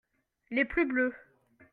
Les 0.49 0.65
plus 0.65 0.87
bleus. 0.87 1.13